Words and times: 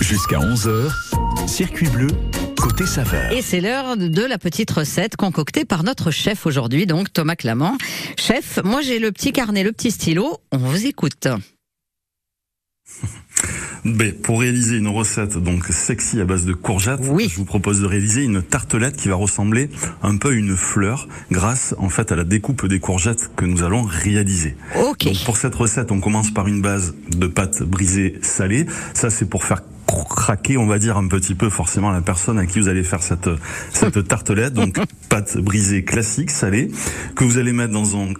Jusqu'à 0.00 0.38
11h, 0.38 0.90
circuit 1.46 1.88
bleu, 1.88 2.08
côté 2.58 2.86
saveur. 2.86 3.30
Et 3.30 3.42
c'est 3.42 3.60
l'heure 3.60 3.96
de 3.96 4.22
la 4.24 4.38
petite 4.38 4.70
recette 4.70 5.16
concoctée 5.16 5.64
par 5.64 5.84
notre 5.84 6.10
chef 6.10 6.46
aujourd'hui, 6.46 6.86
donc 6.86 7.12
Thomas 7.12 7.36
Clamant. 7.36 7.76
Chef, 8.18 8.58
moi 8.64 8.80
j'ai 8.80 8.98
le 8.98 9.12
petit 9.12 9.32
carnet, 9.32 9.62
le 9.62 9.70
petit 9.70 9.90
stylo, 9.90 10.38
on 10.50 10.58
vous 10.58 10.86
écoute. 10.86 11.28
Ben, 13.84 14.12
pour 14.14 14.38
réaliser 14.38 14.76
une 14.76 14.86
recette 14.86 15.36
donc 15.38 15.64
sexy 15.66 16.20
à 16.20 16.24
base 16.24 16.44
de 16.44 16.52
courgettes, 16.52 17.00
Oui. 17.02 17.28
je 17.28 17.34
vous 17.36 17.44
propose 17.44 17.80
de 17.80 17.86
réaliser 17.86 18.22
une 18.22 18.40
tartelette 18.40 18.96
qui 18.96 19.08
va 19.08 19.16
ressembler 19.16 19.70
un 20.04 20.18
peu 20.18 20.28
à 20.28 20.32
une 20.32 20.54
fleur 20.56 21.08
grâce 21.32 21.74
en 21.78 21.88
fait 21.88 22.12
à 22.12 22.14
la 22.16 22.22
découpe 22.22 22.64
des 22.66 22.78
courgettes 22.78 23.32
que 23.34 23.44
nous 23.44 23.64
allons 23.64 23.82
réaliser. 23.82 24.56
Ok. 24.80 25.06
Donc 25.06 25.24
pour 25.24 25.36
cette 25.36 25.56
recette, 25.56 25.90
on 25.90 25.98
commence 25.98 26.30
par 26.30 26.46
une 26.46 26.62
base 26.62 26.94
de 27.10 27.26
pâte 27.26 27.64
brisée 27.64 28.20
salée. 28.22 28.66
Ça 28.94 29.10
c'est 29.10 29.26
pour 29.26 29.42
faire 29.42 29.62
craquer, 30.08 30.56
on 30.56 30.66
va 30.66 30.78
dire 30.78 30.96
un 30.96 31.08
petit 31.08 31.34
peu 31.34 31.50
forcément 31.50 31.90
la 31.90 32.02
personne 32.02 32.38
à 32.38 32.46
qui 32.46 32.60
vous 32.60 32.68
allez 32.68 32.82
faire 32.82 33.02
cette 33.02 33.30
cette 33.72 34.06
tartelette. 34.06 34.54
Donc 34.54 34.78
pâte 35.08 35.38
brisée 35.38 35.84
classique 35.84 36.30
salée 36.30 36.70
que 37.14 37.24
vous 37.24 37.38
allez 37.38 37.52
mettre 37.52 37.72
dans 37.72 37.96
un 37.96 38.12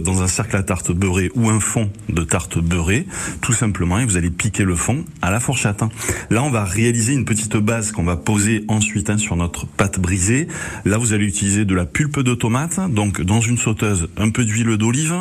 dans 0.00 0.22
un 0.22 0.28
cercle 0.28 0.56
à 0.56 0.62
tarte 0.62 0.92
beurré 0.92 1.30
ou 1.34 1.48
un 1.50 1.60
fond 1.60 1.90
de 2.08 2.22
tarte 2.22 2.58
beurrée, 2.58 3.06
tout 3.40 3.52
simplement, 3.52 3.98
et 3.98 4.04
vous 4.04 4.16
allez 4.16 4.30
piquer 4.30 4.64
le 4.64 4.74
fond 4.74 5.04
à 5.20 5.30
la 5.30 5.40
fourchette. 5.40 5.82
Là, 6.30 6.42
on 6.42 6.50
va 6.50 6.64
réaliser 6.64 7.12
une 7.12 7.24
petite 7.24 7.56
base 7.56 7.92
qu'on 7.92 8.04
va 8.04 8.16
poser 8.16 8.64
ensuite 8.68 9.10
hein, 9.10 9.18
sur 9.18 9.36
notre 9.36 9.66
pâte 9.66 9.98
brisée. 9.98 10.48
Là, 10.84 10.98
vous 10.98 11.12
allez 11.12 11.24
utiliser 11.24 11.64
de 11.64 11.74
la 11.74 11.86
pulpe 11.86 12.20
de 12.20 12.34
tomate, 12.34 12.80
donc 12.92 13.22
dans 13.22 13.40
une 13.40 13.58
sauteuse, 13.58 14.08
un 14.16 14.30
peu 14.30 14.44
d'huile 14.44 14.76
d'olive, 14.76 15.14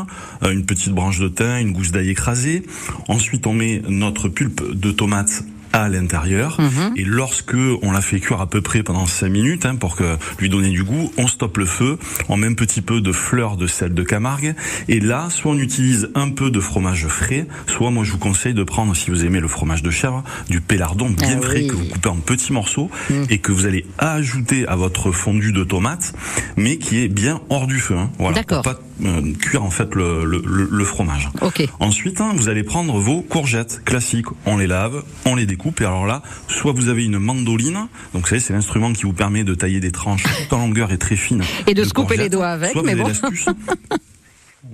euh, 0.44 0.52
une 0.52 0.66
petite 0.66 0.94
branche 0.94 1.20
de 1.20 1.28
thym, 1.28 1.58
une 1.60 1.72
gousse 1.72 1.92
d'ail 1.92 2.10
écrasée. 2.10 2.64
Ensuite, 3.08 3.48
on 3.48 3.54
met 3.54 3.82
notre 3.88 4.30
pulpe 4.30 4.62
de 4.74 4.92
tomate 4.92 5.44
à 5.74 5.90
l'intérieur. 5.90 6.58
Et 6.96 7.04
lorsque 7.04 7.56
on 7.82 7.92
la 7.92 8.02
fait 8.02 8.20
cuire 8.20 8.42
à 8.42 8.48
peu 8.48 8.62
près 8.62 8.84
pendant 8.84 9.06
5 9.06 9.30
minutes 9.30 9.66
hein, 9.66 9.76
pour 9.76 9.96
que 9.96 10.18
lui 10.40 10.50
donner 10.50 10.70
du 10.70 10.84
goût, 10.84 11.12
on 11.18 11.28
stoppe 11.28 11.58
le 11.58 11.66
feu, 11.66 11.98
on 12.30 12.38
met 12.38 12.48
un 12.48 12.54
petit 12.54 12.82
peu 12.82 13.02
de 13.02 13.12
fleur 13.12 13.58
de 13.58 13.68
sel 13.68 13.94
de 13.94 14.04
Camargue. 14.04 14.56
Et 14.88 15.00
là 15.00 15.28
soit 15.30 15.52
on 15.52 15.58
utilise 15.58 16.10
un 16.16 16.30
peu 16.30 16.52
de 16.52 16.60
fromage 16.60 17.08
frais, 17.08 17.48
soit 17.68 17.92
moi 17.92 18.04
je 18.04 18.12
vous 18.12 18.18
conseille 18.18 18.54
de 18.54 18.64
prendre 18.64 18.96
si 18.96 19.10
vous 19.12 19.26
aimez 19.26 19.40
le 19.40 19.48
fromage 19.48 19.84
de 19.84 19.92
chèvre, 19.92 20.24
du 20.50 20.62
pélardon 20.62 21.10
bien 21.10 21.38
Ah 21.40 21.42
frais 21.42 21.62
oui. 21.62 21.68
que 21.68 21.76
vous 21.76 21.86
coupez 21.86 22.10
en 22.10 22.16
petits 22.18 22.54
morceaux 22.54 22.90
et 23.30 23.38
que 23.40 23.52
vous 23.52 23.66
allez 23.66 23.86
ajouter 23.98 24.68
à 24.68 24.76
votre 24.76 25.12
fondu 25.12 25.52
de 25.52 25.64
tomate 25.64 26.14
mais 26.58 26.78
qui 26.78 27.00
est 27.04 27.08
bien 27.08 27.42
hors 27.50 27.68
du 27.68 27.80
feu 27.80 27.96
hein, 27.98 28.10
voilà, 28.20 28.36
D'accord. 28.36 28.64
Euh, 29.04 29.34
cuire 29.40 29.64
en 29.64 29.70
fait 29.72 29.94
le, 29.96 30.24
le- 30.26 30.42
le- 30.46 30.68
le 30.72 30.84
fromage. 30.86 31.30
Ok. 31.42 31.64
Ensuite, 31.80 32.22
hein, 32.22 32.32
vous 32.36 32.50
allez 32.50 32.64
prendre 32.64 33.00
vos 33.00 33.22
courgettes 33.22 33.82
classiques. 33.84 34.28
On 34.46 34.58
les 34.58 34.68
lave, 34.68 35.04
on 35.26 35.36
les 35.36 35.46
découpe. 35.46 35.82
Et 35.82 35.86
alors 35.86 36.06
là, 36.06 36.22
soit 36.48 36.72
vous 36.72 36.88
avez 36.90 37.04
une 37.06 37.18
mandoline. 37.20 37.88
Donc, 38.14 38.24
vous 38.24 38.28
savez, 38.28 38.42
c'est 38.42 38.54
l'instrument 38.54 38.92
qui 38.94 39.04
vous 39.04 39.14
permet 39.14 39.44
de 39.44 39.54
tailler 39.56 39.80
des 39.80 39.92
tranches 39.92 40.24
tout 40.24 40.56
en 40.56 40.60
longueur 40.60 40.92
et 40.92 40.98
très 40.98 41.16
fines. 41.16 41.44
Et 41.68 41.74
de 41.74 41.84
se 41.84 41.94
couper 41.94 42.18
les 42.18 42.30
doigts 42.30 42.50
avec, 42.50 42.72
Soit 42.72 42.84
mais 42.84 42.96
vous 42.96 43.04
bon. 43.04 43.12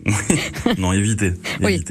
non, 0.77 0.91
évitez, 0.93 1.33
Oui. 1.61 1.83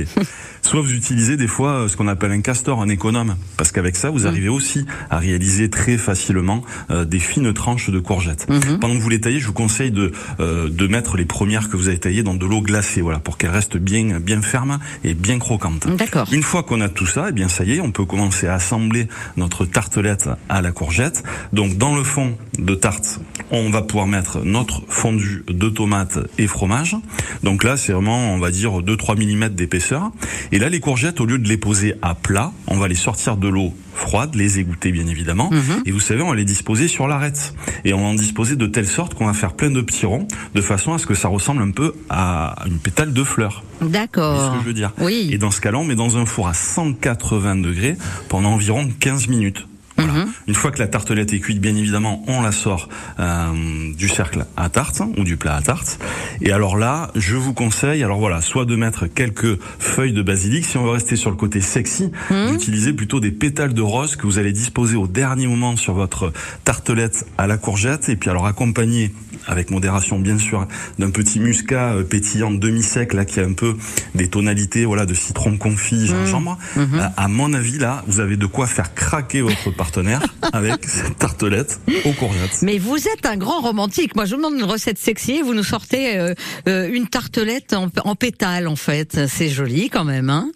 Soit 0.66 0.80
vous 0.80 0.94
utilisez 0.94 1.36
des 1.36 1.46
fois 1.46 1.70
euh, 1.70 1.88
ce 1.88 1.96
qu'on 1.96 2.08
appelle 2.08 2.32
un 2.32 2.40
castor, 2.40 2.82
un 2.82 2.88
économe, 2.88 3.36
parce 3.56 3.70
qu'avec 3.70 3.94
ça, 3.94 4.10
vous 4.10 4.26
arrivez 4.26 4.48
aussi 4.48 4.84
à 5.10 5.18
réaliser 5.18 5.70
très 5.70 5.96
facilement 5.96 6.64
euh, 6.90 7.04
des 7.04 7.20
fines 7.20 7.52
tranches 7.52 7.88
de 7.88 8.00
courgettes. 8.00 8.48
Mm-hmm. 8.48 8.80
Pendant 8.80 8.94
que 8.94 8.98
vous 8.98 9.08
les 9.08 9.20
taillez, 9.20 9.38
je 9.38 9.46
vous 9.46 9.52
conseille 9.52 9.92
de 9.92 10.10
euh, 10.40 10.68
de 10.68 10.86
mettre 10.88 11.16
les 11.16 11.24
premières 11.24 11.68
que 11.68 11.76
vous 11.76 11.86
avez 11.86 12.00
taillées 12.00 12.24
dans 12.24 12.34
de 12.34 12.44
l'eau 12.44 12.62
glacée, 12.62 13.00
voilà, 13.00 13.20
pour 13.20 13.38
qu'elles 13.38 13.50
restent 13.50 13.76
bien 13.76 14.18
bien 14.18 14.42
fermes 14.42 14.80
et 15.04 15.14
bien 15.14 15.38
croquantes. 15.38 15.86
D'accord. 15.86 16.26
Une 16.32 16.42
fois 16.42 16.64
qu'on 16.64 16.80
a 16.80 16.88
tout 16.88 17.06
ça, 17.06 17.26
eh 17.28 17.32
bien 17.32 17.46
ça 17.46 17.62
y 17.62 17.74
est, 17.74 17.80
on 17.80 17.92
peut 17.92 18.04
commencer 18.04 18.48
à 18.48 18.54
assembler 18.54 19.06
notre 19.36 19.66
tartelette 19.66 20.28
à 20.48 20.62
la 20.62 20.72
courgette. 20.72 21.22
Donc 21.52 21.78
dans 21.78 21.94
le 21.94 22.02
fond 22.02 22.36
de 22.58 22.74
tarte, 22.74 23.20
on 23.52 23.70
va 23.70 23.82
pouvoir 23.82 24.08
mettre 24.08 24.40
notre 24.44 24.82
fondu 24.88 25.44
de 25.46 25.68
tomates 25.68 26.18
et 26.38 26.48
fromage. 26.48 26.96
Donc 27.44 27.62
là, 27.62 27.76
c'est 27.76 27.92
vraiment, 27.92 28.32
on 28.34 28.38
va 28.38 28.50
dire 28.50 28.80
2-3 28.80 29.14
mm 29.14 29.50
d'épaisseur. 29.50 30.10
Et 30.52 30.55
là, 30.58 30.68
les 30.68 30.80
courgettes, 30.80 31.20
au 31.20 31.26
lieu 31.26 31.38
de 31.38 31.48
les 31.48 31.56
poser 31.56 31.94
à 32.02 32.14
plat, 32.14 32.52
on 32.66 32.76
va 32.76 32.88
les 32.88 32.94
sortir 32.94 33.36
de 33.36 33.48
l'eau 33.48 33.74
froide, 33.94 34.34
les 34.34 34.58
égoutter 34.58 34.92
bien 34.92 35.06
évidemment. 35.06 35.50
Et 35.86 35.90
vous 35.90 36.00
savez, 36.00 36.22
on 36.22 36.28
va 36.30 36.36
les 36.36 36.44
disposer 36.44 36.86
sur 36.86 37.08
l'arête. 37.08 37.54
Et 37.84 37.94
on 37.94 38.00
va 38.02 38.06
en 38.08 38.14
disposer 38.14 38.54
de 38.56 38.66
telle 38.66 38.86
sorte 38.86 39.14
qu'on 39.14 39.26
va 39.26 39.32
faire 39.32 39.54
plein 39.54 39.70
de 39.70 39.80
petits 39.80 40.06
ronds, 40.06 40.28
de 40.54 40.60
façon 40.60 40.92
à 40.92 40.98
ce 40.98 41.06
que 41.06 41.14
ça 41.14 41.28
ressemble 41.28 41.62
un 41.62 41.70
peu 41.70 41.94
à 42.10 42.56
une 42.66 42.78
pétale 42.78 43.12
de 43.12 43.24
fleur. 43.24 43.64
Vous 43.80 43.88
voyez 43.88 43.92
ce 43.92 43.98
D'accord. 43.98 44.52
que 44.54 44.60
je 44.60 44.66
veux 44.66 44.74
dire 44.74 44.92
Oui. 45.00 45.30
Et 45.32 45.38
dans 45.38 45.50
ce 45.50 45.60
cas-là, 45.60 45.78
on 45.78 45.84
met 45.84 45.94
dans 45.94 46.16
un 46.18 46.26
four 46.26 46.48
à 46.48 46.54
180 46.54 47.56
degrés 47.56 47.96
pendant 48.28 48.50
environ 48.52 48.88
15 49.00 49.28
minutes. 49.28 49.66
Voilà. 49.96 50.12
Mhm. 50.12 50.26
Une 50.48 50.54
fois 50.54 50.70
que 50.70 50.78
la 50.78 50.86
tartelette 50.88 51.32
est 51.32 51.40
cuite, 51.40 51.60
bien 51.60 51.74
évidemment, 51.74 52.22
on 52.28 52.42
la 52.42 52.52
sort 52.52 52.88
euh, 53.18 53.92
du 53.96 54.08
cercle 54.08 54.46
à 54.56 54.68
tarte 54.68 55.02
ou 55.16 55.24
du 55.24 55.36
plat 55.36 55.56
à 55.56 55.62
tarte. 55.62 55.98
Et 56.40 56.52
alors 56.52 56.76
là, 56.76 57.10
je 57.14 57.34
vous 57.36 57.52
conseille, 57.54 58.02
alors 58.04 58.18
voilà, 58.18 58.40
soit 58.42 58.64
de 58.64 58.76
mettre 58.76 59.06
quelques 59.06 59.58
feuilles 59.78 60.12
de 60.12 60.22
basilic, 60.22 60.64
si 60.64 60.76
on 60.76 60.84
veut 60.84 60.90
rester 60.90 61.16
sur 61.16 61.30
le 61.30 61.36
côté 61.36 61.60
sexy, 61.60 62.10
Mhm. 62.30 62.52
d'utiliser 62.52 62.92
plutôt 62.92 63.20
des 63.20 63.30
pétales 63.30 63.74
de 63.74 63.82
rose 63.82 64.16
que 64.16 64.26
vous 64.26 64.38
allez 64.38 64.52
disposer 64.52 64.96
au 64.96 65.06
dernier 65.06 65.46
moment 65.46 65.76
sur 65.76 65.94
votre 65.94 66.32
tartelette 66.64 67.26
à 67.38 67.46
la 67.46 67.56
courgette, 67.56 68.08
et 68.08 68.16
puis 68.16 68.30
alors 68.30 68.46
accompagné 68.46 69.12
avec 69.46 69.70
modération 69.70 70.18
bien 70.18 70.38
sûr 70.38 70.66
d'un 70.98 71.10
petit 71.10 71.40
muscat 71.40 71.94
euh, 71.94 72.02
pétillant 72.02 72.50
demi-sec 72.50 73.12
là 73.12 73.24
qui 73.24 73.40
a 73.40 73.44
un 73.44 73.52
peu 73.52 73.76
des 74.14 74.28
tonalités 74.28 74.84
voilà 74.84 75.06
de 75.06 75.14
citron 75.14 75.56
confit 75.56 76.06
gingembre. 76.06 76.58
Euh, 76.76 76.82
à 77.16 77.28
mon 77.28 77.52
avis 77.52 77.78
là, 77.78 78.02
vous 78.06 78.20
avez 78.20 78.36
de 78.36 78.46
quoi 78.46 78.66
faire 78.66 78.94
craquer 78.94 79.40
votre 79.40 79.70
partenaire 79.70 80.22
avec 80.52 80.84
cette 80.84 81.18
tartelette 81.18 81.80
aux 82.04 82.12
courgettes. 82.12 82.58
Mais 82.62 82.78
vous 82.78 82.96
êtes 82.96 83.26
un 83.26 83.36
grand 83.36 83.60
romantique. 83.60 84.14
Moi, 84.16 84.24
je 84.24 84.34
vous 84.34 84.42
demande 84.42 84.58
une 84.58 84.64
recette 84.64 84.98
sexy 84.98 85.32
et 85.32 85.42
vous 85.42 85.54
nous 85.54 85.64
sortez 85.64 86.18
euh, 86.18 86.34
euh, 86.68 86.90
une 86.92 87.06
tartelette 87.08 87.72
en, 87.72 87.88
en 88.04 88.14
pétales, 88.14 88.68
en 88.68 88.76
fait. 88.76 89.26
C'est 89.28 89.48
joli 89.48 89.90
quand 89.90 90.04
même, 90.04 90.30
hein 90.30 90.50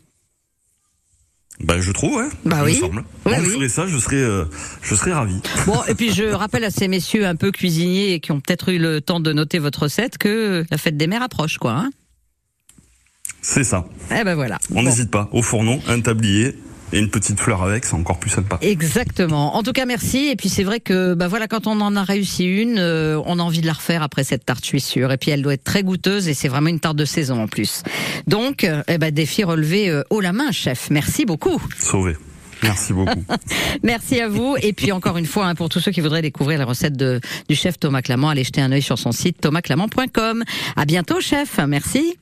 Bah 1.63 1.81
je 1.81 1.93
trouve 1.93 2.17
ouais. 2.17 2.29
Bah 2.45 2.63
oui. 2.65 2.81
Oui, 2.83 2.89
On 3.27 3.31
oui. 3.31 3.47
ferait 3.51 3.69
ça, 3.69 3.87
je 3.87 3.99
serais 3.99 4.17
euh, 4.17 4.45
je 4.83 4.95
serais 4.95 5.13
ravi. 5.13 5.41
Bon, 5.67 5.79
et 5.89 5.95
puis 5.95 6.13
je 6.13 6.25
rappelle 6.25 6.65
à 6.65 6.71
ces 6.71 6.89
messieurs 6.89 7.27
un 7.27 7.37
peu 7.37 7.51
cuisiniers 7.53 8.15
et 8.15 8.21
qui 8.21 8.33
ont 8.33 8.41
peut-être 8.41 8.71
eu 8.71 8.79
le 8.79 9.01
temps 9.03 9.21
de 9.21 9.33
noter 9.33 9.59
votre 9.59 9.83
recette 9.83 10.17
que 10.17 10.65
la 10.71 10.79
fête 10.79 10.97
des 10.97 11.07
mères 11.07 11.23
approche, 11.23 11.59
quoi. 11.59 11.73
Hein 11.73 11.91
C'est 13.43 13.65
ça. 13.65 13.87
eh 14.11 14.25
ben 14.25 14.35
voilà. 14.35 14.59
On 14.71 14.77
Bon. 14.77 14.83
n'hésite 14.85 15.11
pas. 15.11 15.29
Au 15.33 15.43
fourneau, 15.43 15.79
un 15.87 16.01
tablier 16.01 16.57
et 16.93 16.99
une 16.99 17.11
petite 17.11 17.39
fleur 17.39 17.63
avec, 17.63 17.85
c'est 17.85 17.95
encore 17.95 18.19
plus 18.19 18.31
sympa. 18.31 18.59
Exactement. 18.63 19.57
En 19.57 19.63
tout 19.63 19.73
cas, 19.73 19.87
merci. 19.87 20.29
Et 20.29 20.37
puis 20.37 20.49
c'est 20.49 20.65
vrai 20.65 20.81
que 20.81 21.15
bah 21.15 21.29
voilà, 21.29 21.49
quand 21.49 21.67
on 21.67 21.81
en 21.81 21.97
a 21.97 22.03
réussi 22.03 22.45
une, 22.45 22.79
euh, 22.79 23.21
on 23.27 23.39
a 23.39 23.43
envie 23.43 23.61
de 23.61 23.67
la 23.67 23.75
refaire 23.75 24.03
après 24.03 24.25
cette 24.25 24.45
tarte, 24.45 24.65
je 24.65 24.69
suis 24.69 24.81
sûre. 24.81 25.13
Et 25.13 25.17
puis 25.17 25.31
elle 25.31 25.43
doit 25.43 25.55
être 25.55 25.65
très 25.65 25.83
goûteuse 25.83 26.29
et 26.29 26.35
c'est 26.35 26.49
vraiment 26.49 26.69
une 26.69 26.81
tarte 26.81 26.97
de 26.97 27.05
saison 27.05 27.43
en 27.43 27.49
plus. 27.49 27.83
Donc, 28.27 28.65
euh, 28.65 28.83
eh 28.89 28.99
ben, 28.99 29.13
défi 29.13 29.45
relevé 29.45 29.89
euh, 29.89 30.03
haut 30.11 30.21
la 30.21 30.33
main, 30.33 30.53
chef. 30.53 30.91
Merci 30.91 31.25
beaucoup. 31.25 31.63
Sauvé. 31.79 32.17
Merci 32.63 32.93
beaucoup. 32.93 33.25
Merci 33.83 34.21
à 34.21 34.29
vous. 34.29 34.57
Et 34.63 34.73
puis 34.73 34.93
encore 34.93 35.17
une 35.17 35.27
fois, 35.27 35.47
hein, 35.47 35.55
pour 35.55 35.69
tous 35.69 35.81
ceux 35.81 35.93
qui 35.93 36.01
voudraient 36.01 36.23
découvrir 36.23 36.59
la 36.59 36.65
recette 36.65 36.97
de, 36.97 37.21
du 37.49 37.55
chef 37.55 37.79
Thomas 37.79 38.03
Clamant, 38.03 38.29
allez 38.29 38.45
jeter 38.45 38.61
un 38.61 38.73
œil 38.73 38.83
sur 38.83 38.99
son 38.99 39.13
site 39.13 39.41
thomasclamant.com. 39.41 40.45
À 40.77 40.85
bientôt, 40.85 41.21
chef. 41.21 41.59
Merci. 41.67 42.17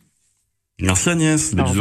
Merci 0.81 1.11
Agnès. 1.11 1.55
Des 1.55 1.63
bisous. 1.63 1.75